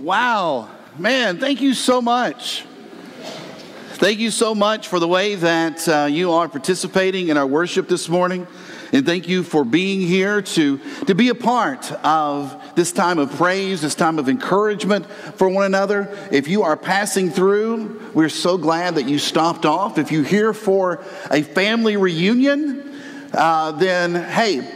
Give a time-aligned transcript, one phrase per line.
[0.00, 2.64] Wow, man, thank you so much.
[3.96, 7.86] Thank you so much for the way that uh, you are participating in our worship
[7.86, 8.46] this morning.
[8.94, 13.30] And thank you for being here to, to be a part of this time of
[13.32, 16.16] praise, this time of encouragement for one another.
[16.32, 19.98] If you are passing through, we're so glad that you stopped off.
[19.98, 22.98] If you're here for a family reunion,
[23.34, 24.66] uh, then hey,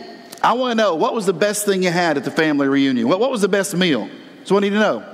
[0.43, 3.09] I want to know what was the best thing you had at the family reunion?
[3.09, 4.11] What, what was the best meal?
[4.45, 5.14] So I need to know.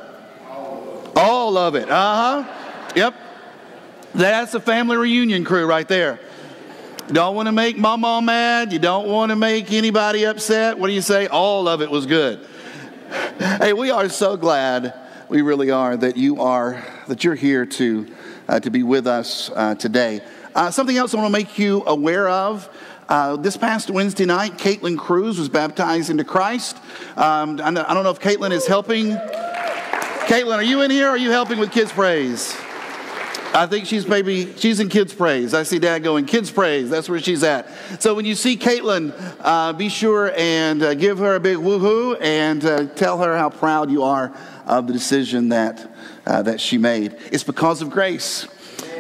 [1.51, 1.91] All of it.
[1.91, 2.93] Uh huh.
[2.95, 3.15] Yep.
[4.15, 6.21] That's a family reunion crew right there.
[7.09, 8.73] Don't want to make mama mad.
[8.73, 10.79] You don't want to make anybody upset.
[10.79, 11.27] What do you say?
[11.27, 12.47] All of it was good.
[13.41, 14.95] hey, we are so glad.
[15.29, 18.07] We really are that you are that you're here to
[18.49, 20.21] uh, to be with us uh, today.
[20.55, 22.71] Uh, something else I want to make you aware of.
[23.09, 26.77] Uh, this past Wednesday night, Caitlin Cruz was baptized into Christ.
[27.17, 29.19] Um, I don't know if Caitlin is helping.
[30.31, 31.09] Caitlin, are you in here?
[31.09, 32.57] are you helping with Kids Praise?
[33.53, 35.55] I think she's maybe she's in kids praise.
[35.55, 36.89] I see Dad going kids praise.
[36.89, 37.69] That's where she's at.
[38.01, 42.17] So when you see Caitlin, uh, be sure and uh, give her a big woohoo
[42.21, 44.33] and uh, tell her how proud you are
[44.67, 45.93] of the decision that
[46.25, 47.17] uh, that she made.
[47.33, 48.47] It's because of grace.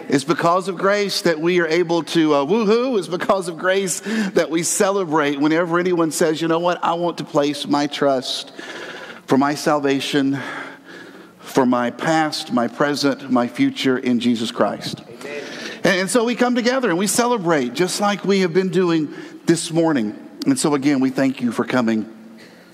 [0.08, 2.98] It's because of grace that we are able to uh, woohoo.
[2.98, 7.18] It's because of grace that we celebrate whenever anyone says, you know what, I want
[7.18, 8.50] to place my trust
[9.26, 10.40] for my salvation
[11.50, 15.02] for my past, my present, my future in Jesus Christ.
[15.82, 19.12] And, so we come together and we celebrate just like we have been doing
[19.46, 20.16] this morning.
[20.46, 22.16] And so, again, we thank you for coming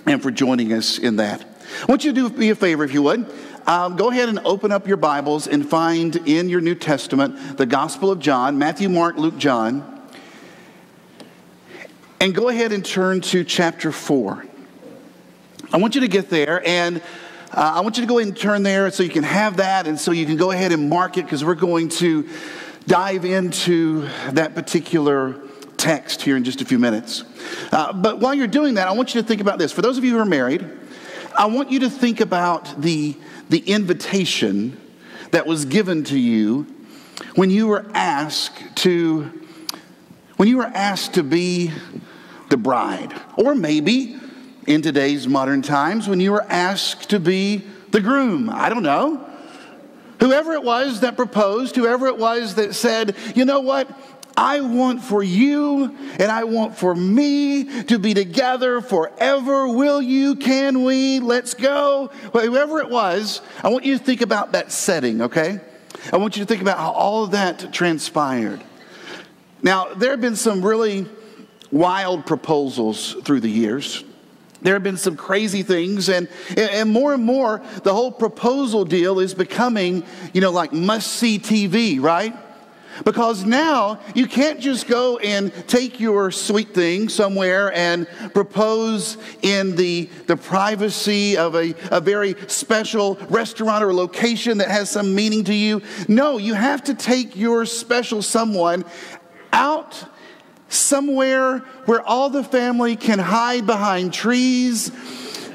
[0.04, 1.42] and for joining us in that.
[1.82, 3.32] I want you to do me a favor, if you would.
[3.66, 7.66] Um, go ahead and open up your Bibles and find in your New Testament the
[7.66, 10.02] Gospel of John, Matthew, Mark, Luke, John.
[12.20, 14.44] And go ahead and turn to chapter 4.
[15.72, 17.02] I want you to get there and
[17.52, 19.86] uh, I want you to go ahead and turn there so you can have that
[19.86, 22.28] and so you can go ahead and mark it because we're going to
[22.86, 25.40] dive into that particular
[25.76, 27.24] text here in just a few minutes.
[27.70, 29.72] Uh, but while you're doing that, I want you to think about this.
[29.72, 30.68] For those of you who are married,
[31.38, 33.16] I want you to think about the,
[33.48, 34.80] the invitation
[35.30, 36.66] that was given to you
[37.36, 39.42] when you were asked to
[40.36, 41.72] when you were asked to be
[42.50, 44.18] the bride or maybe
[44.66, 48.50] in today's modern times when you were asked to be the groom.
[48.50, 49.24] I don't know.
[50.20, 53.88] Whoever it was that proposed, whoever it was that said, you know what?
[54.36, 59.68] I want for you and I want for me to be together forever.
[59.68, 60.36] Will you?
[60.36, 61.20] Can we?
[61.20, 62.10] Let's go.
[62.32, 65.60] Well, whoever it was, I want you to think about that setting, okay?
[66.12, 68.62] I want you to think about how all of that transpired.
[69.62, 71.06] Now, there have been some really
[71.70, 74.04] wild proposals through the years.
[74.66, 79.20] There have been some crazy things, and, and more and more, the whole proposal deal
[79.20, 82.34] is becoming, you know, like must see TV, right?
[83.04, 89.76] Because now you can't just go and take your sweet thing somewhere and propose in
[89.76, 95.44] the, the privacy of a, a very special restaurant or location that has some meaning
[95.44, 95.80] to you.
[96.08, 98.84] No, you have to take your special someone
[99.52, 100.06] out
[100.68, 104.90] somewhere where all the family can hide behind trees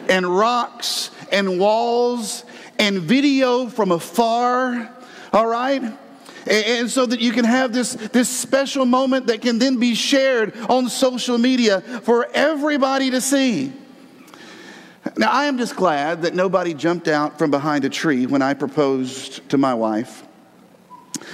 [0.10, 2.44] and rocks and walls
[2.80, 4.90] and video from afar,
[5.32, 5.98] all right?
[6.48, 10.58] And, so that you can have this, this special moment that can then be shared
[10.70, 13.72] on social media for everybody to see.
[15.18, 18.54] Now, I am just glad that nobody jumped out from behind a tree when I
[18.54, 20.24] proposed to my wife.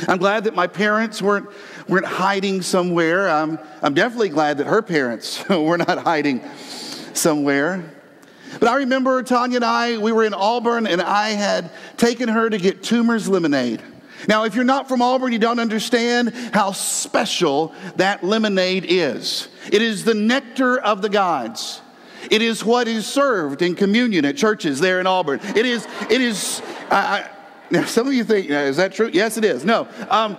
[0.07, 1.49] I'm glad that my parents weren't,
[1.87, 3.29] weren't hiding somewhere.
[3.29, 6.43] I'm, I'm definitely glad that her parents were not hiding
[7.13, 7.93] somewhere.
[8.59, 12.49] But I remember Tanya and I, we were in Auburn, and I had taken her
[12.49, 13.81] to get Toomer's lemonade.
[14.27, 19.47] Now, if you're not from Auburn, you don't understand how special that lemonade is.
[19.71, 21.81] It is the nectar of the gods.
[22.31, 25.39] It is what is served in communion at churches there in Auburn.
[25.55, 27.29] It is, it is, I,
[27.69, 29.09] now, some of you think, is that true?
[29.11, 29.65] Yes, it is.
[29.65, 29.87] No.
[30.09, 30.37] Um,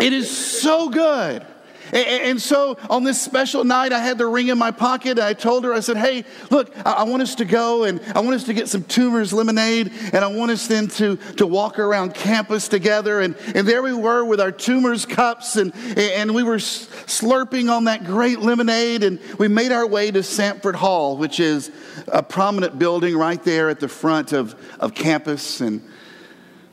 [0.00, 1.46] it is so good.
[1.92, 5.18] And, so on this special night, I had the ring in my pocket.
[5.18, 8.36] I told her, I said, hey, look, I want us to go and I want
[8.36, 9.92] us to get some Toomer's lemonade.
[10.12, 13.20] And I want us then to, to walk around campus together.
[13.20, 17.84] And, and there we were with our Toomer's cups and, and we were slurping on
[17.84, 19.02] that great lemonade.
[19.02, 21.70] And we made our way to Samford Hall, which is
[22.08, 25.60] a prominent building right there at the front of, of campus.
[25.60, 25.82] And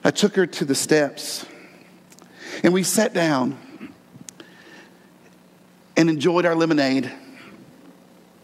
[0.03, 1.45] I took her to the steps
[2.63, 3.57] and we sat down
[5.95, 7.11] and enjoyed our lemonade.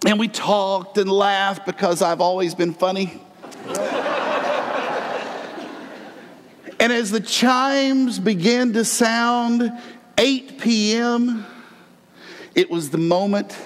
[0.06, 3.22] And we talked and laughed because I've always been funny.
[6.80, 9.72] And as the chimes began to sound,
[10.18, 11.46] 8 p.m.,
[12.56, 13.58] it was the moment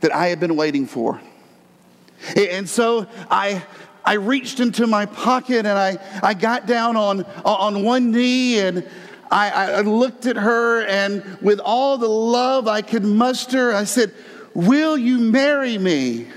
[0.00, 1.20] that I had been waiting for.
[2.34, 3.62] And so I,
[4.02, 8.88] I reached into my pocket and I, I got down on, on one knee and
[9.34, 14.14] I, I looked at her and with all the love I could muster, I said,
[14.54, 16.28] Will you marry me?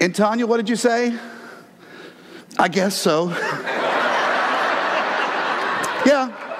[0.00, 1.16] And Tanya, what did you say?
[2.58, 3.28] I guess so.
[6.04, 6.51] yeah.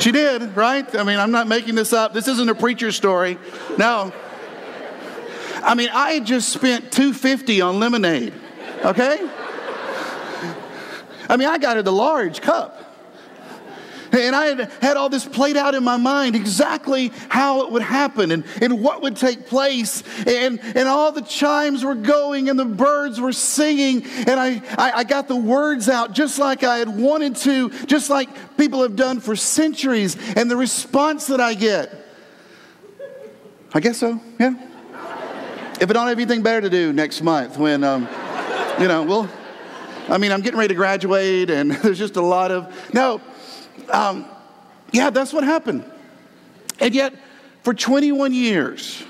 [0.00, 0.94] She did, right?
[0.94, 2.12] I mean, I'm not making this up.
[2.14, 3.38] This isn't a preacher story.
[3.76, 4.12] No.
[5.62, 8.32] I mean, I had just spent 250 on lemonade.
[8.84, 9.18] Okay?
[11.28, 12.87] I mean, I got her the large cup.
[14.12, 17.82] And I had had all this played out in my mind exactly how it would
[17.82, 20.02] happen and, and what would take place.
[20.26, 24.04] And, and all the chimes were going and the birds were singing.
[24.04, 28.10] And I, I, I got the words out just like I had wanted to, just
[28.10, 30.16] like people have done for centuries.
[30.36, 31.94] And the response that I get,
[33.74, 34.54] I guess so, yeah.
[35.80, 38.08] If I don't have anything better to do next month when, um,
[38.80, 39.30] you know, well,
[40.08, 43.20] I mean, I'm getting ready to graduate and there's just a lot of, no,
[43.90, 44.26] um,
[44.92, 45.84] yeah, that's what happened.
[46.80, 47.14] And yet,
[47.62, 49.02] for 21 years,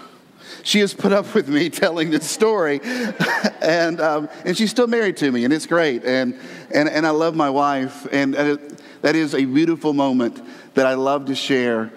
[0.63, 2.81] she has put up with me telling this story,
[3.61, 6.05] and, um, and she's still married to me, and it's great.
[6.05, 6.39] And,
[6.75, 8.35] and, and I love my wife, and,
[9.01, 10.43] that is a beautiful moment
[10.75, 11.93] that I love to share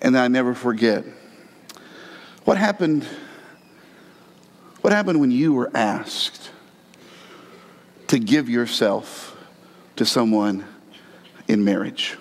[0.00, 1.04] and that I never forget.
[2.44, 3.04] What happened?
[4.80, 6.50] What happened when you were asked
[8.08, 9.36] to give yourself
[9.96, 10.64] to someone
[11.54, 12.18] in marriage?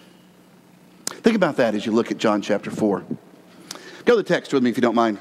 [1.07, 3.03] Think about that as you look at John chapter 4.
[4.05, 5.17] Go to the text with me if you don't mind.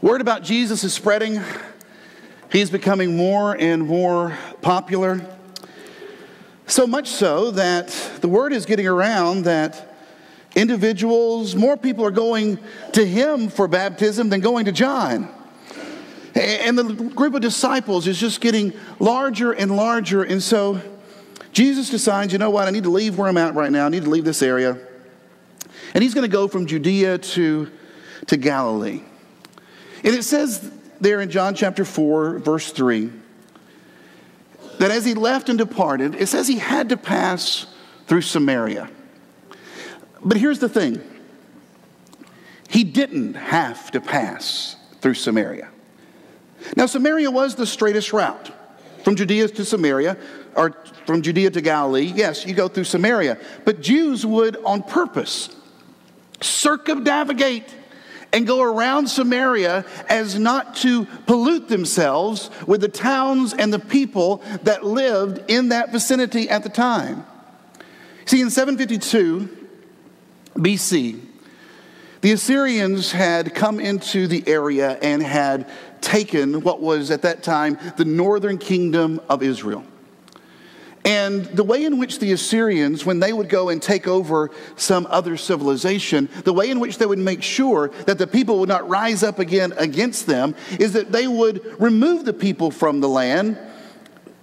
[0.00, 1.40] Word about Jesus is spreading.
[2.52, 5.26] He's becoming more and more popular.
[6.66, 7.88] So much so that
[8.20, 9.96] the word is getting around that
[10.54, 12.58] individuals, more people are going
[12.92, 15.34] to him for baptism than going to John.
[16.34, 20.22] And the group of disciples is just getting larger and larger.
[20.22, 20.80] And so
[21.58, 23.86] Jesus decides, you know what, I need to leave where I'm at right now.
[23.86, 24.78] I need to leave this area.
[25.92, 27.68] And he's going to go from Judea to,
[28.28, 29.02] to Galilee.
[30.04, 30.70] And it says
[31.00, 33.10] there in John chapter 4, verse 3,
[34.78, 37.66] that as he left and departed, it says he had to pass
[38.06, 38.88] through Samaria.
[40.24, 41.02] But here's the thing
[42.68, 45.70] he didn't have to pass through Samaria.
[46.76, 48.52] Now, Samaria was the straightest route
[49.02, 50.16] from Judea to Samaria,
[50.58, 50.74] or
[51.06, 53.38] from Judea to Galilee, yes, you go through Samaria.
[53.64, 55.54] But Jews would, on purpose,
[56.40, 57.72] circumnavigate
[58.32, 64.42] and go around Samaria as not to pollute themselves with the towns and the people
[64.64, 67.24] that lived in that vicinity at the time.
[68.26, 69.68] See, in 752
[70.56, 71.20] BC,
[72.20, 75.70] the Assyrians had come into the area and had
[76.00, 79.84] taken what was at that time the northern kingdom of Israel.
[81.08, 85.06] And the way in which the Assyrians, when they would go and take over some
[85.08, 88.86] other civilization, the way in which they would make sure that the people would not
[88.90, 93.56] rise up again against them is that they would remove the people from the land,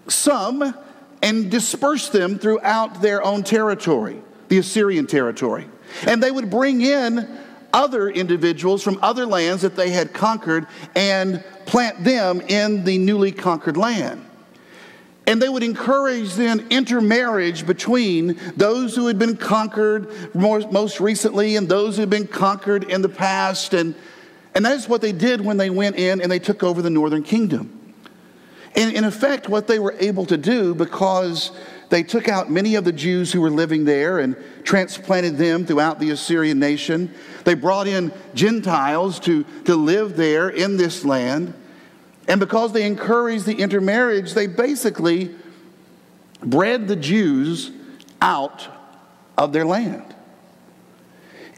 [0.07, 0.73] some,
[1.21, 5.67] and disperse them throughout their own territory, the Assyrian territory.
[6.07, 7.29] And they would bring in
[7.73, 13.31] other individuals from other lands that they had conquered and plant them in the newly
[13.31, 14.25] conquered land.
[15.27, 21.67] And they would encourage then intermarriage between those who had been conquered most recently and
[21.67, 23.73] those who had been conquered in the past.
[23.73, 23.95] And,
[24.53, 26.91] and that is what they did when they went in and they took over the
[26.91, 27.93] northern kingdom.
[28.75, 31.51] And in effect, what they were able to do because
[31.89, 35.99] they took out many of the Jews who were living there and transplanted them throughout
[35.99, 37.13] the Assyrian nation.
[37.45, 41.53] They brought in Gentiles to, to live there in this land.
[42.27, 45.35] And because they encouraged the intermarriage, they basically
[46.41, 47.71] bred the Jews
[48.21, 48.67] out
[49.37, 50.15] of their land.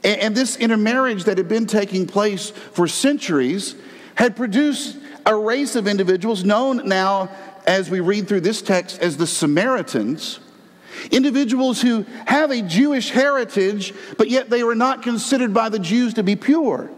[0.03, 3.75] And, and this intermarriage that had been taking place for centuries
[4.15, 7.29] had produced a race of individuals known now,
[7.65, 10.39] as we read through this text, as the Samaritans.
[11.11, 16.15] Individuals who have a Jewish heritage, but yet they were not considered by the Jews
[16.15, 16.89] to be pure.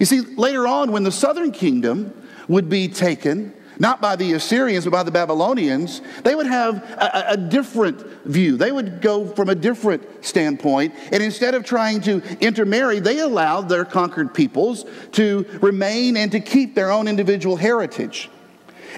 [0.00, 2.14] You see, later on, when the southern kingdom
[2.48, 7.24] would be taken, not by the Assyrians, but by the Babylonians, they would have a,
[7.30, 8.56] a, different view.
[8.56, 10.94] They would go from a different standpoint.
[11.10, 16.40] And instead of trying to intermarry, they allowed their conquered peoples to remain and to
[16.40, 18.30] keep their own individual heritage.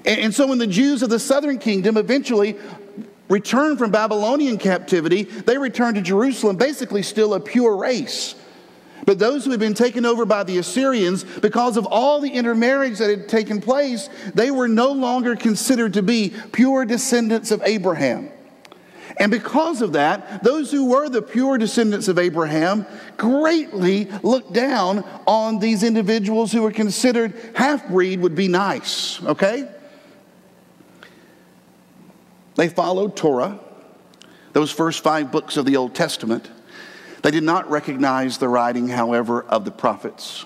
[0.04, 2.56] And, and so when the Jews of the southern kingdom eventually
[3.28, 8.34] returned from Babylonian captivity, they returned to Jerusalem, basically still a pure race.
[9.06, 12.98] But those who had been taken over by the Assyrians, because of all the intermarriage
[12.98, 18.30] that had taken place, they were no longer considered to be pure descendants of Abraham.
[19.18, 25.04] And because of that, those who were the pure descendants of Abraham greatly looked down
[25.26, 29.68] on these individuals who were considered half breed would be nice, okay?
[32.56, 33.60] They followed Torah,
[34.52, 36.50] those first five books of the Old Testament.
[37.24, 40.44] They did not recognize the writing, however, of the prophets.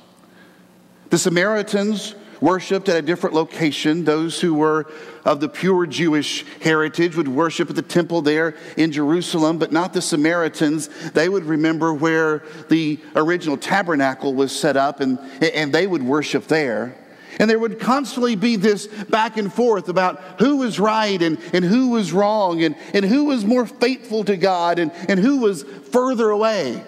[1.11, 4.05] The Samaritans worshiped at a different location.
[4.05, 4.87] Those who were
[5.25, 9.93] of the pure Jewish heritage would worship at the temple there in Jerusalem, but not
[9.93, 10.89] the Samaritans.
[11.15, 16.47] They would remember where the original tabernacle was set up, and, and they would worship
[16.47, 16.97] there.
[17.39, 21.65] And there would constantly be this back and forth about who was right and, and
[21.65, 25.63] who was wrong and, and who was more faithful to God and, and who was
[25.63, 26.83] further away.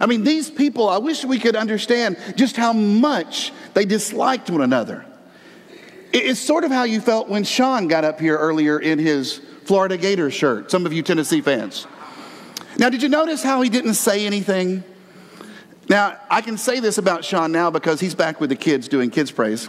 [0.00, 4.62] I mean, these people, I wish we could understand just how much they disliked one
[4.62, 5.06] another.
[6.12, 9.96] It's sort of how you felt when Sean got up here earlier in his Florida
[9.96, 11.86] Gator shirt, some of you Tennessee fans.
[12.78, 14.82] Now, did you notice how he didn't say anything?
[15.88, 19.10] Now, I can say this about Sean now because he's back with the kids doing
[19.10, 19.68] kids' praise.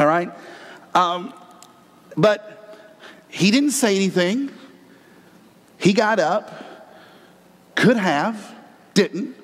[0.00, 0.32] All right?
[0.94, 1.34] Um,
[2.16, 2.78] but
[3.28, 4.50] he didn't say anything.
[5.76, 6.96] He got up,
[7.74, 8.54] could have,
[8.94, 9.36] didn't.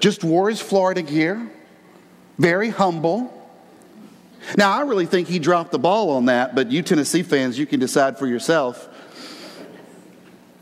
[0.00, 1.48] Just wore his Florida gear,
[2.36, 3.32] very humble.
[4.56, 7.66] Now, I really think he dropped the ball on that, but you Tennessee fans, you
[7.66, 8.88] can decide for yourself.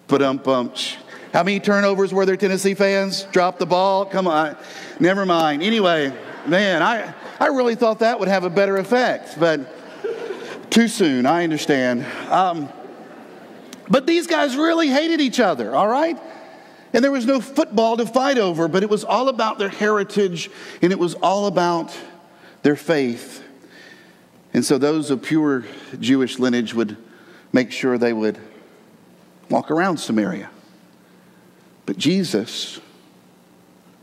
[0.06, 0.38] But um,
[1.32, 3.22] how many turnovers were there, Tennessee fans?
[3.32, 4.04] Drop the ball?
[4.04, 4.54] Come on.
[5.00, 5.62] Never mind.
[5.62, 6.12] Anyway,
[6.46, 11.44] man, I, I really thought that would have a better effect, but too soon, I
[11.44, 12.04] understand.
[12.30, 12.68] Um,
[13.88, 16.18] but these guys really hated each other, all right?
[16.92, 20.50] And there was no football to fight over, but it was all about their heritage
[20.82, 21.96] and it was all about
[22.62, 23.42] their faith.
[24.54, 25.64] And so those of pure
[26.00, 26.96] Jewish lineage would
[27.52, 28.38] make sure they would
[29.50, 30.50] walk around Samaria.
[31.84, 32.80] But Jesus,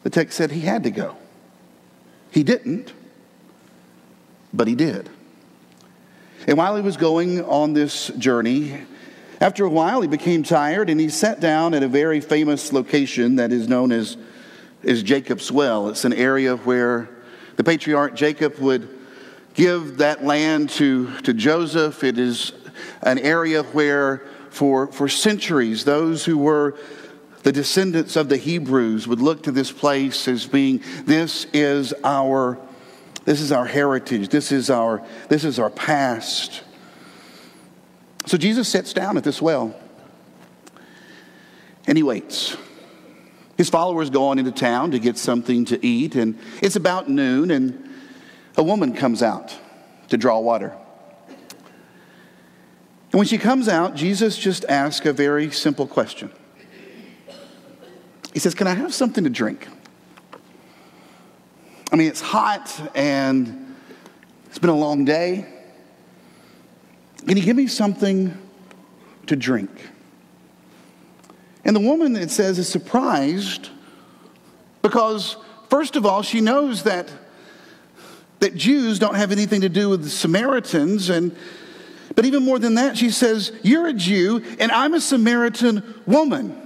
[0.04, 1.18] the text said he had to go.
[2.32, 2.94] He didn't,
[4.54, 5.10] but he did.
[6.48, 8.82] And while he was going on this journey,
[9.40, 13.38] after a while he became tired and he sat down at a very famous location
[13.38, 14.18] that is known as,
[14.84, 15.90] as Jacob's Well.
[15.90, 17.10] It's an area where
[17.56, 18.88] the patriarch Jacob would
[19.54, 22.04] give that land to, to Joseph.
[22.04, 22.52] It is
[23.02, 26.76] an area where, for, for centuries, those who were
[27.44, 32.58] the descendants of the Hebrews would look to this place as being this is our
[33.26, 34.30] this is our heritage.
[34.30, 36.64] This is our, this is our past.
[38.26, 39.76] So Jesus sits down at this well
[41.88, 42.56] and he waits.
[43.58, 47.52] His followers go on into town to get something to eat, and it's about noon,
[47.52, 47.88] and
[48.58, 49.56] a woman comes out
[50.10, 50.76] to draw water.
[53.12, 56.32] And when she comes out, Jesus just asks a very simple question.
[58.34, 59.68] He says, Can I have something to drink?
[61.94, 63.76] I mean, it's hot and
[64.48, 65.46] it's been a long day.
[67.28, 68.36] Can you give me something
[69.28, 69.70] to drink?
[71.64, 73.70] And the woman, it says, is surprised
[74.82, 75.38] because,
[75.70, 77.14] first of all, she knows that,
[78.40, 81.12] that Jews don't have anything to do with the Samaritans.
[81.12, 81.36] And,
[82.16, 86.60] but even more than that, she says, You're a Jew and I'm a Samaritan woman.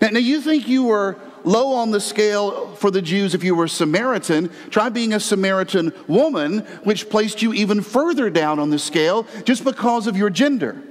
[0.00, 3.54] Now, now you think you were low on the scale for the Jews if you
[3.54, 4.50] were a Samaritan.
[4.70, 9.64] Try being a Samaritan woman, which placed you even further down on the scale just
[9.64, 10.82] because of your gender.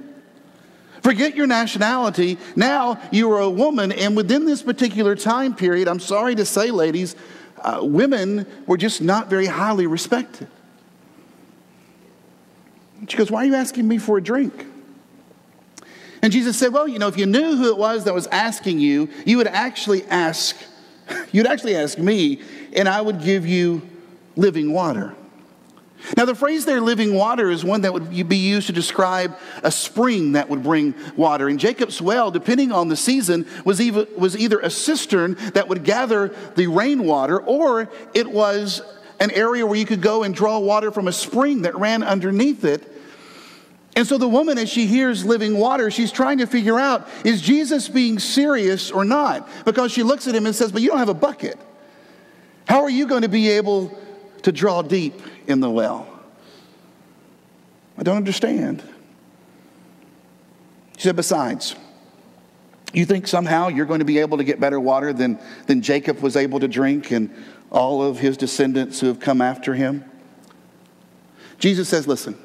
[1.02, 2.38] Forget your nationality.
[2.56, 6.70] Now you are a woman, and within this particular time period, I'm sorry to say,
[6.70, 7.14] ladies,
[7.60, 10.48] uh, women were just not very highly respected.
[13.08, 14.66] She goes, Why are you asking me for a drink?
[16.24, 18.78] And Jesus said, Well, you know, if you knew who it was that was asking
[18.78, 20.56] you, you would actually ask,
[21.32, 22.40] you'd actually ask me,
[22.74, 23.82] and I would give you
[24.34, 25.14] living water.
[26.16, 29.70] Now, the phrase there, living water, is one that would be used to describe a
[29.70, 31.46] spring that would bring water.
[31.46, 35.84] And Jacob's well, depending on the season, was, even, was either a cistern that would
[35.84, 38.80] gather the rainwater or it was
[39.20, 42.64] an area where you could go and draw water from a spring that ran underneath
[42.64, 42.93] it.
[43.96, 47.40] And so the woman, as she hears living water, she's trying to figure out is
[47.40, 49.48] Jesus being serious or not?
[49.64, 51.58] Because she looks at him and says, But you don't have a bucket.
[52.66, 53.96] How are you going to be able
[54.42, 56.08] to draw deep in the well?
[57.96, 58.82] I don't understand.
[60.96, 61.76] She said, Besides,
[62.92, 66.20] you think somehow you're going to be able to get better water than, than Jacob
[66.20, 67.30] was able to drink and
[67.70, 70.04] all of his descendants who have come after him?
[71.60, 72.36] Jesus says, Listen,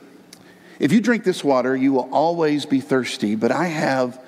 [0.79, 4.23] if you drink this water, you will always be thirsty, but I have,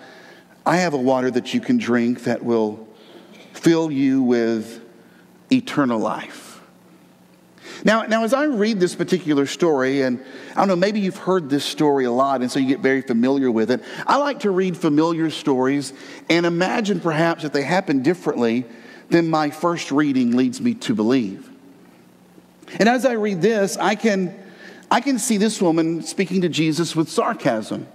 [0.66, 2.88] I have a water that you can drink that will
[3.54, 4.82] fill you with
[5.52, 6.62] eternal life.
[7.84, 11.50] Now, now, as I read this particular story, and I don't know, maybe you've heard
[11.50, 13.82] this story a lot, and so you get very familiar with it.
[14.06, 15.94] I like to read familiar stories
[16.30, 18.66] and imagine perhaps that they happen differently
[19.10, 21.50] than my first reading leads me to believe.
[22.80, 24.34] And as I read this, I can,
[24.92, 27.88] I can see this woman speaking to Jesus with sarcasm.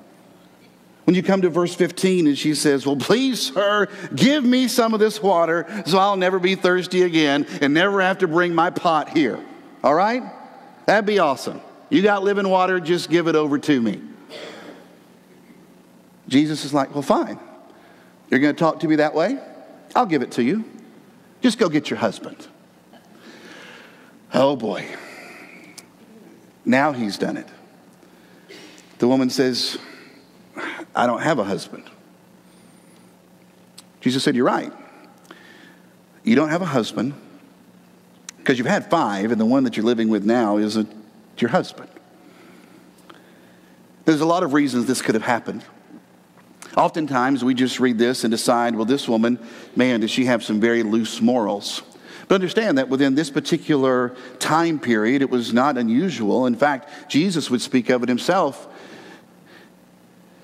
[1.04, 4.94] When you come to verse 15 and she says, Well, please, sir, give me some
[4.94, 8.70] of this water so I'll never be thirsty again and never have to bring my
[8.70, 9.38] pot here.
[9.84, 10.22] All right?
[10.86, 11.60] That'd be awesome.
[11.90, 14.00] You got living water, just give it over to me.
[16.28, 17.38] Jesus is like, Well, fine.
[18.30, 19.38] You're going to talk to me that way?
[19.94, 20.64] I'll give it to you.
[21.42, 22.48] Just go get your husband.
[24.34, 24.88] Oh boy.
[26.66, 27.48] Now he's done it.
[28.98, 29.78] The woman says,
[30.94, 31.84] I don't have a husband.
[34.00, 34.72] Jesus said, You're right.
[36.24, 37.14] You don't have a husband
[38.38, 40.92] because you've had five, and the one that you're living with now isn't
[41.38, 41.88] your husband.
[44.04, 45.64] There's a lot of reasons this could have happened.
[46.76, 49.38] Oftentimes, we just read this and decide, well, this woman,
[49.74, 51.82] man, does she have some very loose morals?
[52.28, 56.46] But understand that within this particular time period, it was not unusual.
[56.46, 58.66] In fact, Jesus would speak of it himself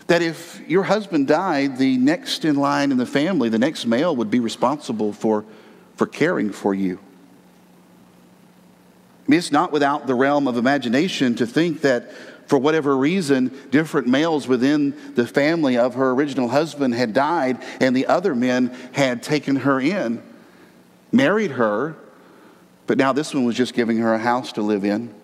[0.06, 4.14] that if your husband died, the next in line in the family, the next male,
[4.14, 5.44] would be responsible for,
[5.96, 6.98] for caring for you.
[9.26, 12.12] I mean, it's not without the realm of imagination to think that
[12.46, 17.96] for whatever reason, different males within the family of her original husband had died, and
[17.96, 20.22] the other men had taken her in,
[21.12, 21.94] married her,
[22.86, 25.14] but now this one was just giving her a house to live in,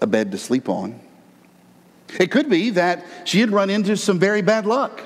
[0.00, 1.00] a bed to sleep on.
[2.18, 5.02] It could be that she had run into some very bad luck.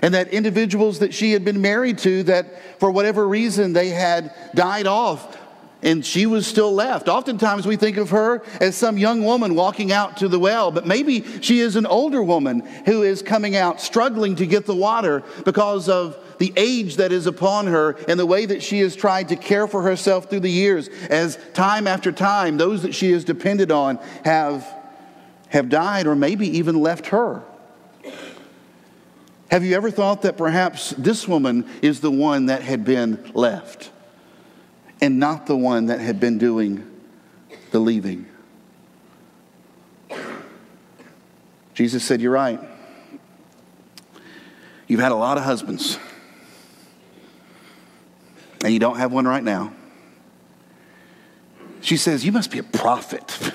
[0.00, 4.34] And that individuals that she had been married to, that for whatever reason they had
[4.52, 5.38] died off,
[5.82, 7.08] and she was still left.
[7.08, 10.86] Oftentimes we think of her as some young woman walking out to the well, but
[10.86, 15.22] maybe she is an older woman who is coming out struggling to get the water
[15.44, 19.28] because of the age that is upon her and the way that she has tried
[19.28, 23.24] to care for herself through the years as time after time those that she has
[23.24, 24.66] depended on have
[25.48, 27.42] have died or maybe even left her.
[29.50, 33.90] Have you ever thought that perhaps this woman is the one that had been left?
[35.02, 36.88] and not the one that had been doing
[37.72, 38.24] the leaving.
[41.74, 42.60] Jesus said, You're right.
[44.86, 45.98] You've had a lot of husbands,
[48.62, 49.72] and you don't have one right now.
[51.80, 53.52] She says, You must be a prophet.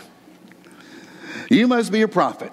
[1.50, 2.52] you must be a prophet.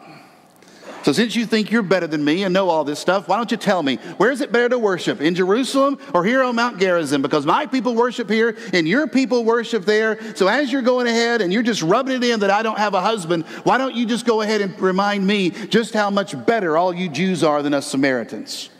[1.02, 3.50] So, since you think you're better than me and know all this stuff, why don't
[3.50, 5.20] you tell me, where is it better to worship?
[5.20, 7.20] In Jerusalem or here on Mount Gerizim?
[7.20, 10.18] Because my people worship here and your people worship there.
[10.34, 12.94] So, as you're going ahead and you're just rubbing it in that I don't have
[12.94, 16.78] a husband, why don't you just go ahead and remind me just how much better
[16.78, 18.70] all you Jews are than us Samaritans?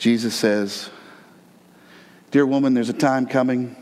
[0.00, 0.88] Jesus says,
[2.30, 3.76] Dear woman, there's a time coming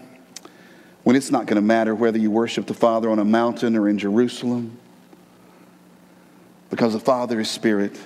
[1.05, 3.89] when it's not going to matter whether you worship the Father on a mountain or
[3.89, 4.77] in Jerusalem
[6.71, 7.97] because the Father is spirit.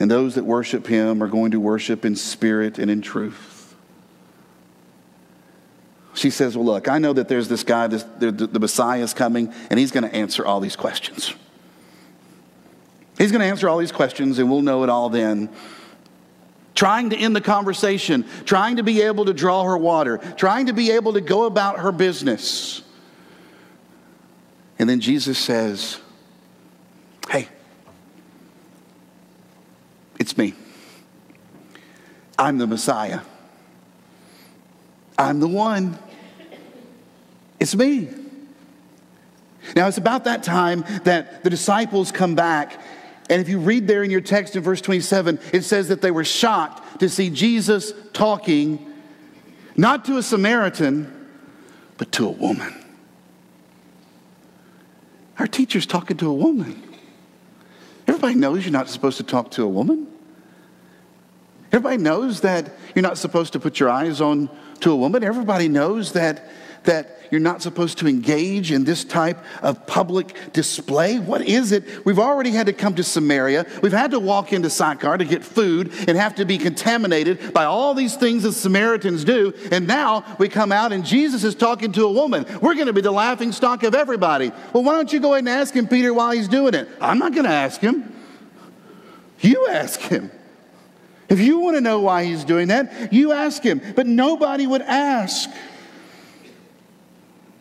[0.00, 3.76] And those that worship him are going to worship in spirit and in truth.
[6.14, 9.14] She says, Well, look, I know that there's this guy, this, the, the Messiah is
[9.14, 11.34] coming, and he's going to answer all these questions.
[13.16, 15.50] He's going to answer all these questions, and we'll know it all then.
[16.74, 20.72] Trying to end the conversation, trying to be able to draw her water, trying to
[20.72, 22.82] be able to go about her business.
[24.78, 25.98] And then Jesus says,
[27.28, 27.48] Hey,
[30.18, 30.54] it's me.
[32.38, 33.20] I'm the Messiah.
[35.16, 35.98] I'm the one.
[37.60, 38.08] It's me.
[39.74, 42.80] Now, it's about that time that the disciples come back.
[43.30, 46.10] And if you read there in your text in verse 27, it says that they
[46.10, 48.92] were shocked to see Jesus talking
[49.76, 51.28] Not to a Samaritan,
[51.96, 52.72] but to a woman.
[55.38, 56.80] Our teacher's talking to a woman.
[58.06, 60.06] Everybody knows you're not supposed to talk to a woman.
[61.72, 64.48] Everybody knows that you're not supposed to put your eyes on
[64.80, 65.24] to a woman.
[65.24, 66.48] Everybody knows that
[66.84, 71.18] that you're not supposed to engage in this type of public display?
[71.18, 72.04] What is it?
[72.04, 73.66] We've already had to come to Samaria.
[73.82, 77.64] We've had to walk into Sychar to get food and have to be contaminated by
[77.64, 79.52] all these things that Samaritans do.
[79.72, 82.46] And now we come out and Jesus is talking to a woman.
[82.62, 84.52] We're going to be the laughing stock of everybody.
[84.72, 86.88] Well, why don't you go ahead and ask him, Peter, while he's doing it?
[87.00, 88.12] I'm not going to ask him.
[89.40, 90.30] You ask him.
[91.28, 93.80] If you want to know why he's doing that, you ask him.
[93.96, 95.50] But nobody would ask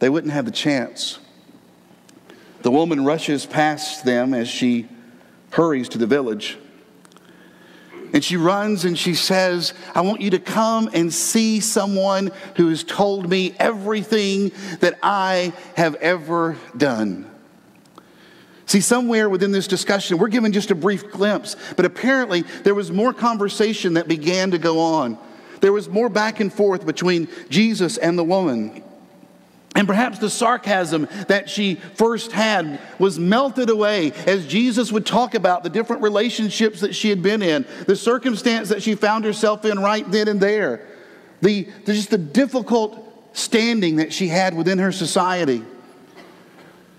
[0.03, 1.17] they wouldn't have the chance.
[2.61, 4.89] The woman rushes past them as she
[5.51, 6.57] hurries to the village.
[8.11, 12.67] And she runs and she says, I want you to come and see someone who
[12.67, 17.31] has told me everything that I have ever done.
[18.65, 22.91] See, somewhere within this discussion, we're given just a brief glimpse, but apparently there was
[22.91, 25.17] more conversation that began to go on.
[25.61, 28.83] There was more back and forth between Jesus and the woman.
[29.75, 35.33] And perhaps the sarcasm that she first had was melted away as Jesus would talk
[35.33, 39.65] about the different relationships that she had been in, the circumstance that she found herself
[39.65, 40.85] in right then and there,
[41.41, 42.99] the, the just the difficult
[43.33, 45.63] standing that she had within her society.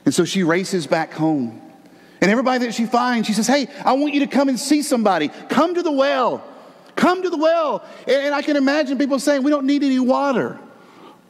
[0.05, 1.61] And so she races back home.
[2.21, 4.83] And everybody that she finds, she says, Hey, I want you to come and see
[4.83, 5.29] somebody.
[5.49, 6.45] Come to the well.
[6.97, 7.85] Come to the well.
[8.09, 10.59] And I can imagine people saying, We don't need any water.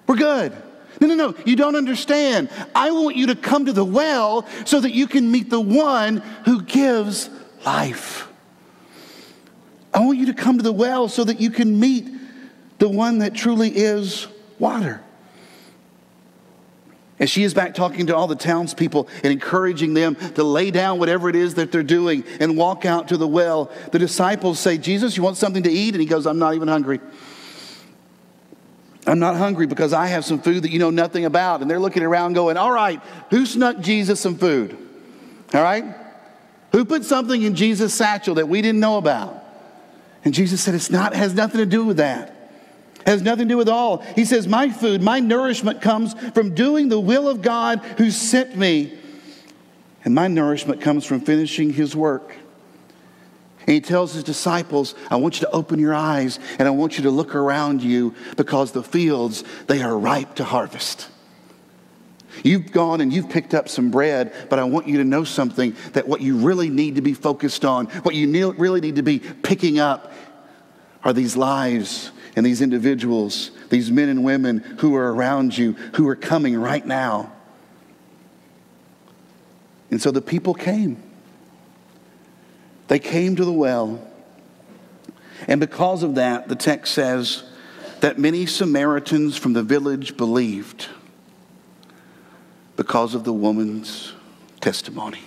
[0.07, 0.57] We're good.
[1.01, 2.51] No, no, no, you don't understand.
[2.75, 6.19] I want you to come to the well so that you can meet the one
[6.45, 7.31] who gives
[7.65, 8.29] life.
[9.93, 12.09] I want you to come to the well so that you can meet
[12.79, 14.27] the one that truly is
[14.59, 15.01] water.
[17.19, 20.99] And she is back talking to all the townspeople and encouraging them to lay down
[20.99, 23.71] whatever it is that they're doing and walk out to the well.
[23.93, 25.95] The disciples say, Jesus, you want something to eat?
[25.95, 27.01] And he goes, I'm not even hungry.
[29.07, 31.61] I'm not hungry because I have some food that you know nothing about.
[31.61, 34.77] And they're looking around going, All right, who snuck Jesus some food?
[35.53, 35.85] All right?
[36.73, 39.45] Who put something in Jesus' satchel that we didn't know about?
[40.25, 42.31] And Jesus said, It's not, has nothing to do with that.
[43.07, 43.99] Has nothing to do with all.
[43.99, 48.57] He says, My food, my nourishment comes from doing the will of God who sent
[48.57, 48.99] me.
[50.05, 52.35] And my nourishment comes from finishing his work.
[53.67, 56.99] And he tells his disciples, I want you to open your eyes and I want
[56.99, 61.09] you to look around you because the fields, they are ripe to harvest.
[62.43, 65.75] You've gone and you've picked up some bread, but I want you to know something
[65.95, 69.19] that what you really need to be focused on, what you really need to be
[69.19, 70.13] picking up
[71.03, 76.07] are these lives and these individuals, these men and women who are around you, who
[76.09, 77.33] are coming right now.
[79.91, 81.03] And so the people came.
[82.89, 84.07] They came to the well.
[85.49, 87.45] And because of that, the text says
[88.01, 90.89] that many Samaritans from the village believed
[92.77, 94.13] because of the woman's
[94.61, 95.21] testimony.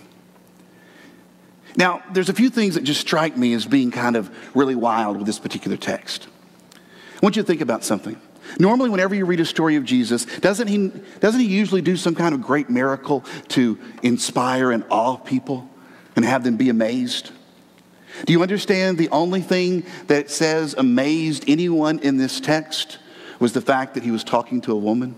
[1.76, 5.18] Now, there's a few things that just strike me as being kind of really wild
[5.18, 6.28] with this particular text.
[6.74, 8.20] I want you to think about something.
[8.60, 12.16] Normally, whenever you read a story of Jesus, doesn't he, doesn't he usually do some
[12.16, 15.70] kind of great miracle to inspire and awe people
[16.16, 17.32] and have them be amazed?
[18.26, 22.98] Do you understand the only thing that says amazed anyone in this text
[23.40, 25.16] was the fact that he was talking to a woman?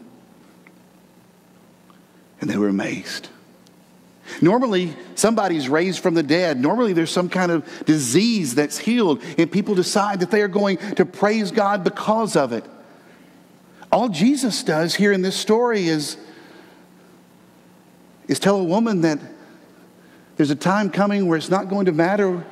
[2.41, 3.29] And they were amazed.
[4.41, 6.59] Normally, somebody's raised from the dead.
[6.59, 10.77] Normally, there's some kind of disease that's healed, and people decide that they are going
[10.95, 12.63] to praise God because of it.
[13.91, 16.17] All Jesus does here in this story is,
[18.27, 19.19] is tell a woman that
[20.37, 22.45] there's a time coming where it's not going to matter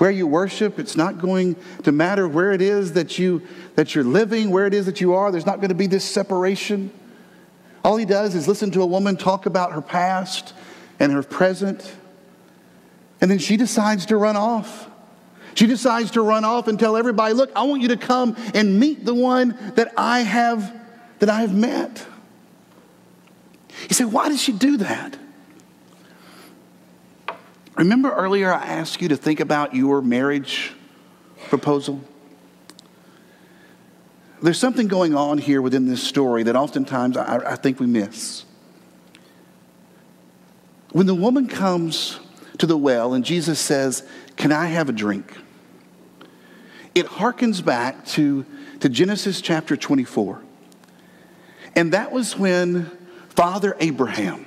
[0.00, 0.78] where you worship.
[0.78, 3.42] It's not going to matter where it is that, you,
[3.74, 5.30] that you're living, where it is that you are.
[5.30, 6.90] There's not going to be this separation.
[7.84, 10.54] All he does is listen to a woman talk about her past
[10.98, 11.94] and her present,
[13.20, 14.88] and then she decides to run off.
[15.54, 18.80] She decides to run off and tell everybody, "Look, I want you to come and
[18.80, 20.74] meet the one that I have
[21.18, 22.06] that I have met."
[23.88, 25.18] You say, "Why does she do that?"
[27.80, 30.74] Remember earlier I asked you to think about your marriage
[31.48, 32.02] proposal?
[34.42, 38.44] There's something going on here within this story that oftentimes I, I think we miss.
[40.92, 42.20] When the woman comes
[42.58, 45.34] to the well and Jesus says, Can I have a drink?
[46.94, 48.44] It harkens back to
[48.80, 50.42] to Genesis chapter 24.
[51.76, 52.90] And that was when
[53.30, 54.44] Father Abraham,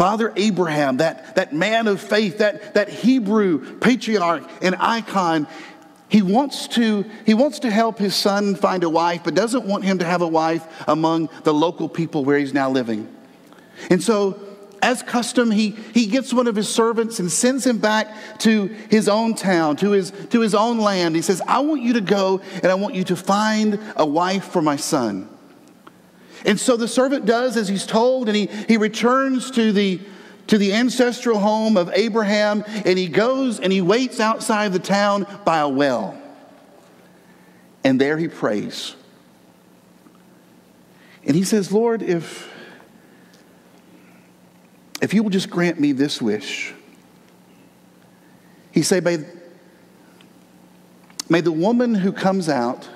[0.00, 5.46] Father Abraham, that, that man of faith, that, that Hebrew patriarch and icon,
[6.08, 9.84] he wants, to, he wants to help his son find a wife, but doesn't want
[9.84, 13.14] him to have a wife among the local people where he's now living.
[13.90, 14.40] And so
[14.80, 19.06] as custom, he, he gets one of his servants and sends him back to his
[19.06, 21.14] own town, to his, to his own land.
[21.14, 24.44] He says, I want you to go and I want you to find a wife
[24.44, 25.28] for my son.
[26.44, 30.00] And so the servant does as he's told, and he, he returns to the,
[30.46, 35.26] to the ancestral home of Abraham, and he goes and he waits outside the town
[35.44, 36.20] by a well.
[37.84, 38.94] And there he prays.
[41.24, 42.50] And he says, Lord, if
[45.00, 46.74] if you will just grant me this wish,
[48.70, 49.24] he said, may,
[51.28, 52.88] may the woman who comes out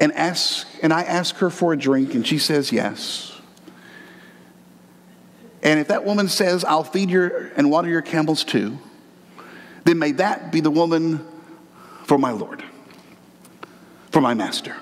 [0.00, 3.38] and ask, and I ask her for a drink, and she says yes.
[5.62, 8.78] And if that woman says, I'll feed your and water your camels too,
[9.84, 11.26] then may that be the woman
[12.04, 12.64] for my Lord,
[14.10, 14.74] for my master.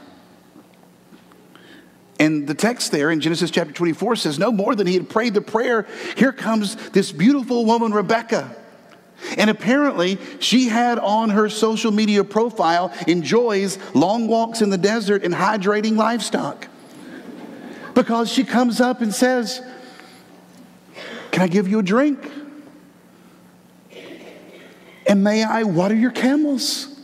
[2.21, 5.35] And the text there in Genesis chapter 24 says, no more than he had prayed
[5.35, 8.57] the prayer, here comes this beautiful woman, Rebecca.
[9.37, 15.25] And apparently, she had on her social media profile enjoys long walks in the desert
[15.25, 16.69] and hydrating livestock.
[17.95, 19.61] Because she comes up and says,
[21.33, 22.31] Can I give you a drink?
[25.07, 26.95] And may I water your camels?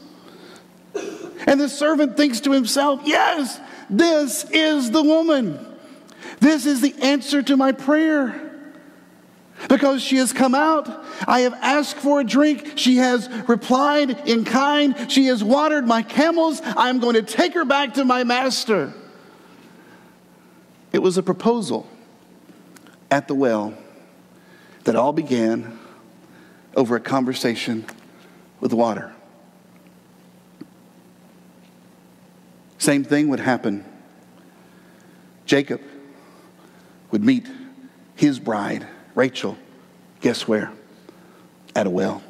[1.46, 5.58] And the servant thinks to himself, Yes, this is the woman.
[6.40, 8.43] This is the answer to my prayer.
[9.68, 10.88] Because she has come out,
[11.26, 12.72] I have asked for a drink.
[12.76, 15.10] She has replied in kind.
[15.10, 16.60] She has watered my camels.
[16.60, 18.92] I am going to take her back to my master.
[20.92, 21.88] It was a proposal
[23.10, 23.74] at the well
[24.84, 25.78] that all began
[26.76, 27.86] over a conversation
[28.60, 29.12] with water.
[32.78, 33.84] Same thing would happen.
[35.46, 35.80] Jacob
[37.10, 37.48] would meet
[38.14, 39.56] his bride, Rachel,
[40.20, 40.72] guess where?
[41.76, 42.22] At a well.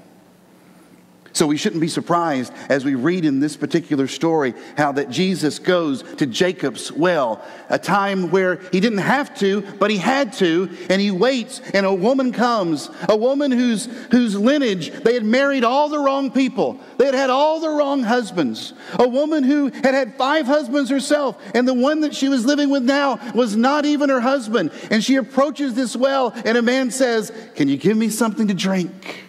[1.34, 5.58] So we shouldn't be surprised as we read in this particular story how that Jesus
[5.58, 10.70] goes to Jacob's well, a time where he didn't have to, but he had to,
[10.88, 15.64] and he waits, and a woman comes, a woman whose, whose lineage they had married
[15.64, 19.92] all the wrong people, they had had all the wrong husbands, a woman who had
[19.94, 23.84] had five husbands herself, and the one that she was living with now was not
[23.84, 24.70] even her husband.
[24.88, 28.54] And she approaches this well, and a man says, Can you give me something to
[28.54, 29.24] drink?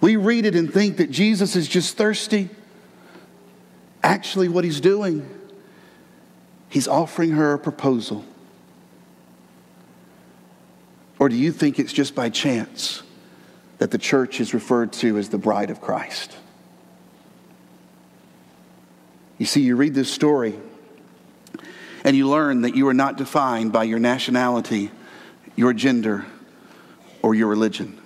[0.00, 2.50] We read it and think that Jesus is just thirsty.
[4.02, 5.28] Actually, what he's doing,
[6.68, 8.24] he's offering her a proposal.
[11.18, 13.02] Or do you think it's just by chance
[13.78, 16.36] that the church is referred to as the bride of Christ?
[19.38, 20.54] You see, you read this story
[22.04, 24.90] and you learn that you are not defined by your nationality,
[25.56, 26.24] your gender,
[27.22, 27.98] or your religion.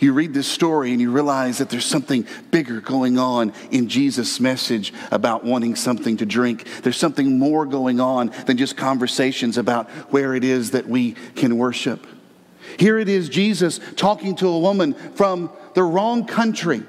[0.00, 4.38] You read this story and you realize that there's something bigger going on in Jesus'
[4.38, 6.64] message about wanting something to drink.
[6.82, 11.58] There's something more going on than just conversations about where it is that we can
[11.58, 12.06] worship.
[12.78, 16.82] Here it is Jesus talking to a woman from the wrong country.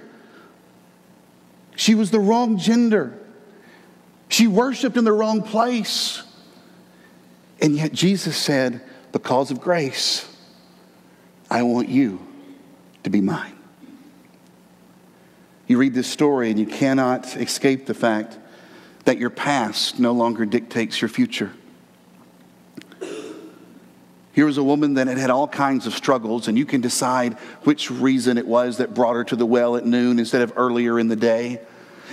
[1.76, 3.18] She was the wrong gender.
[4.28, 6.22] She worshiped in the wrong place.
[7.60, 10.28] And yet Jesus said, Because of grace,
[11.50, 12.29] I want you
[13.04, 13.56] to be mine.
[15.68, 18.38] You read this story and you cannot escape the fact
[19.06, 21.52] that your past no longer dictates your future.
[24.34, 27.34] Here was a woman that had had all kinds of struggles, and you can decide
[27.64, 30.98] which reason it was that brought her to the well at noon instead of earlier
[30.98, 31.60] in the day.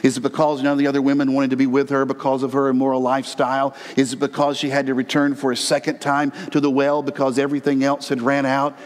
[0.02, 2.52] Is it because none of the other women wanted to be with her because of
[2.52, 3.74] her immoral lifestyle?
[3.96, 7.38] Is it because she had to return for a second time to the well because
[7.38, 8.78] everything else had ran out?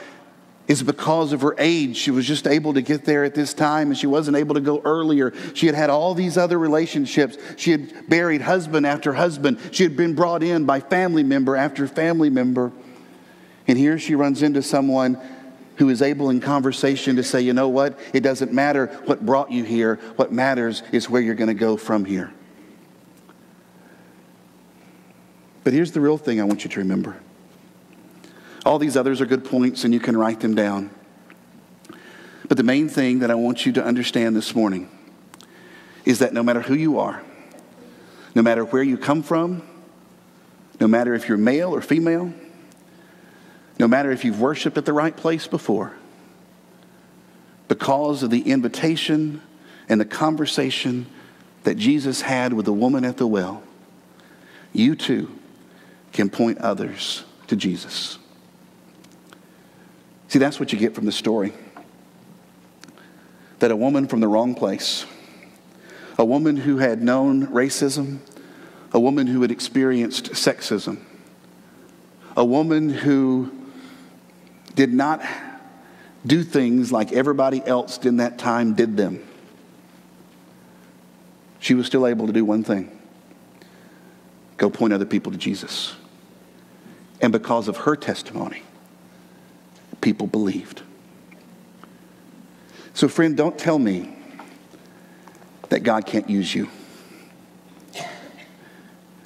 [0.70, 1.96] Is because of her age.
[1.96, 4.60] She was just able to get there at this time and she wasn't able to
[4.60, 5.34] go earlier.
[5.52, 7.36] She had had all these other relationships.
[7.56, 9.58] She had buried husband after husband.
[9.72, 12.70] She had been brought in by family member after family member.
[13.66, 15.20] And here she runs into someone
[15.74, 17.98] who is able in conversation to say, you know what?
[18.12, 19.96] It doesn't matter what brought you here.
[20.14, 22.32] What matters is where you're going to go from here.
[25.64, 27.16] But here's the real thing I want you to remember.
[28.64, 30.90] All these others are good points, and you can write them down.
[32.46, 34.90] But the main thing that I want you to understand this morning
[36.04, 37.22] is that no matter who you are,
[38.34, 39.62] no matter where you come from,
[40.80, 42.32] no matter if you're male or female,
[43.78, 45.94] no matter if you've worshiped at the right place before,
[47.68, 49.40] because of the invitation
[49.88, 51.06] and the conversation
[51.62, 53.62] that Jesus had with the woman at the well,
[54.72, 55.30] you too
[56.12, 58.18] can point others to Jesus.
[60.30, 61.52] See, that's what you get from the story.
[63.58, 65.04] That a woman from the wrong place,
[66.16, 68.20] a woman who had known racism,
[68.92, 71.00] a woman who had experienced sexism,
[72.36, 73.50] a woman who
[74.76, 75.20] did not
[76.24, 79.26] do things like everybody else in that time did them.
[81.58, 82.96] She was still able to do one thing
[84.58, 85.96] go point other people to Jesus.
[87.20, 88.62] And because of her testimony,
[90.00, 90.82] people believed.
[92.94, 94.14] So, friend, don't tell me
[95.68, 96.68] that God can't use you.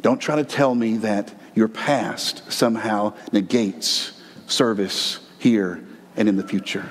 [0.00, 5.82] Don't try to tell me that your past somehow negates service here
[6.16, 6.90] and in the future.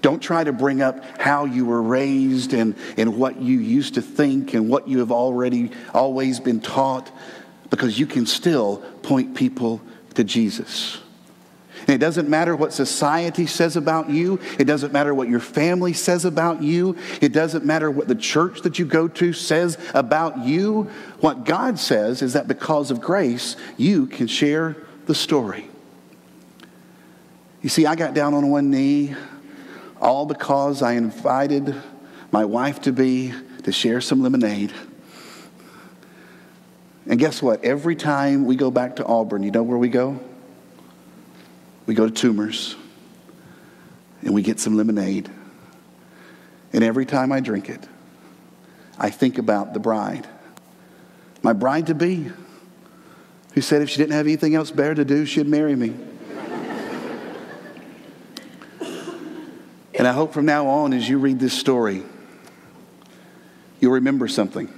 [0.00, 4.02] Don't try to bring up how you were raised and, and what you used to
[4.02, 7.10] think and what you have already always been taught
[7.70, 9.80] because you can still point people
[10.14, 10.98] to Jesus.
[11.80, 14.40] And it doesn't matter what society says about you.
[14.58, 16.96] It doesn't matter what your family says about you.
[17.20, 20.90] It doesn't matter what the church that you go to says about you.
[21.20, 25.68] What God says is that because of grace, you can share the story.
[27.62, 29.14] You see, I got down on one knee
[30.00, 31.74] all because I invited
[32.30, 34.72] my wife to be to share some lemonade.
[37.06, 37.64] And guess what?
[37.64, 40.20] Every time we go back to Auburn, you know where we go?
[41.86, 42.76] We go to Toomer's
[44.22, 45.30] and we get some lemonade.
[46.72, 47.86] And every time I drink it,
[48.98, 50.28] I think about the bride,
[51.42, 52.30] my bride to be,
[53.54, 55.94] who said if she didn't have anything else better to do, she'd marry me.
[59.94, 62.02] and I hope from now on, as you read this story,
[63.80, 64.72] you'll remember something.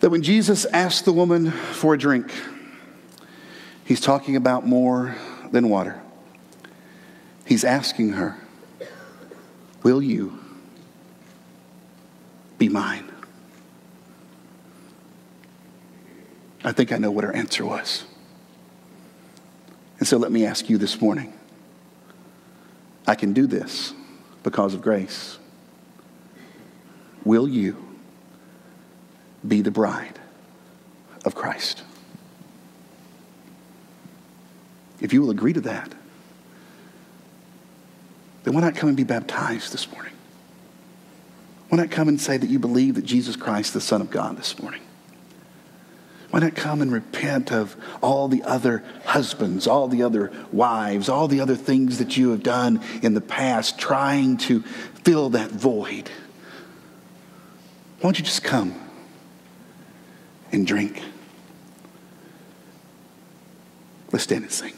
[0.00, 2.32] That when Jesus asked the woman for a drink,
[3.90, 5.16] He's talking about more
[5.50, 6.00] than water.
[7.44, 8.36] He's asking her,
[9.82, 10.38] Will you
[12.56, 13.10] be mine?
[16.62, 18.04] I think I know what her answer was.
[19.98, 21.32] And so let me ask you this morning
[23.08, 23.92] I can do this
[24.44, 25.36] because of grace.
[27.24, 27.76] Will you
[29.48, 30.20] be the bride
[31.24, 31.82] of Christ?
[35.00, 35.94] If you will agree to that,
[38.44, 40.12] then why not come and be baptized this morning?
[41.68, 44.36] Why not come and say that you believe that Jesus Christ the Son of God
[44.36, 44.80] this morning?
[46.30, 51.28] Why not come and repent of all the other husbands, all the other wives, all
[51.28, 54.62] the other things that you have done in the past trying to
[55.04, 56.08] fill that void?
[57.98, 58.74] Why don't you just come
[60.52, 61.02] and drink?
[64.12, 64.72] Let's stand and sing.